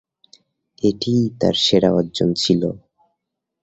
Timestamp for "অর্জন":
1.93-2.29